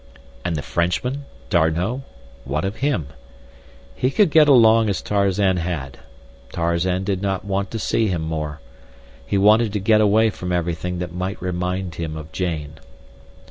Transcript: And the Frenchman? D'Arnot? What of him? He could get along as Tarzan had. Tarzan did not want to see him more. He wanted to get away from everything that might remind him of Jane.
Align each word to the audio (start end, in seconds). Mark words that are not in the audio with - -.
And 0.43 0.55
the 0.55 0.63
Frenchman? 0.63 1.25
D'Arnot? 1.51 1.99
What 2.43 2.65
of 2.65 2.77
him? 2.77 3.09
He 3.93 4.09
could 4.09 4.31
get 4.31 4.47
along 4.49 4.89
as 4.89 4.99
Tarzan 4.99 5.57
had. 5.57 5.99
Tarzan 6.51 7.03
did 7.03 7.21
not 7.21 7.45
want 7.45 7.69
to 7.69 7.77
see 7.77 8.07
him 8.07 8.23
more. 8.23 8.61
He 9.23 9.37
wanted 9.37 9.71
to 9.73 9.79
get 9.79 10.01
away 10.01 10.31
from 10.31 10.51
everything 10.51 10.97
that 10.97 11.13
might 11.13 11.39
remind 11.39 11.93
him 11.93 12.17
of 12.17 12.31
Jane. 12.31 12.79